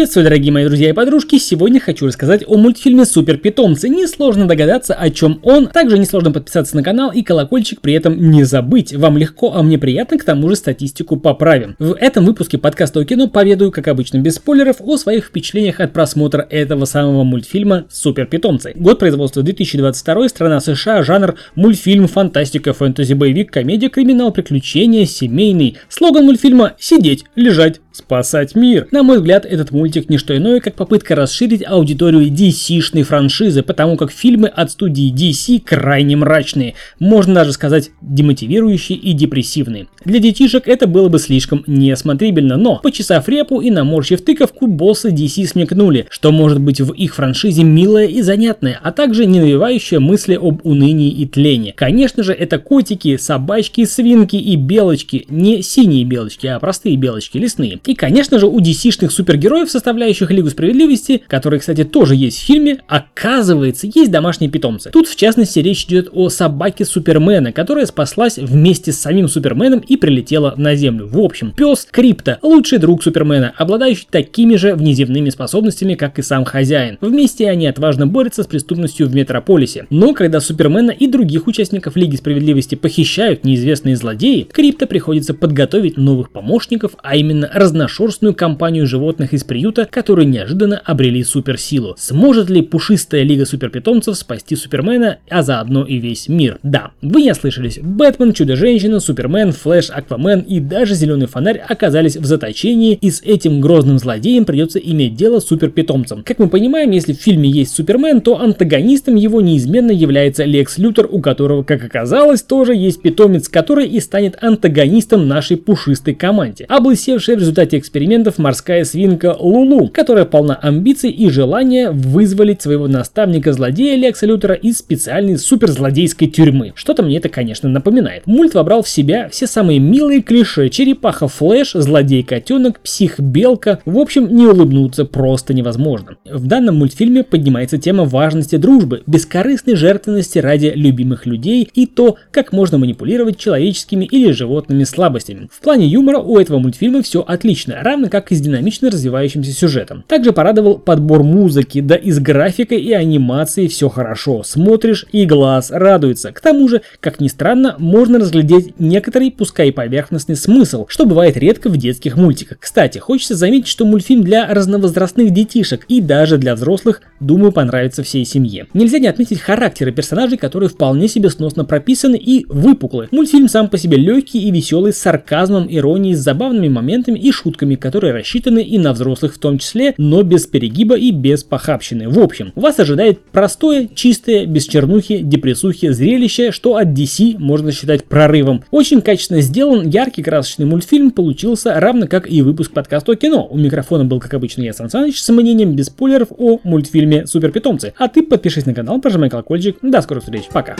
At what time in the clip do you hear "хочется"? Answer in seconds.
162.98-163.34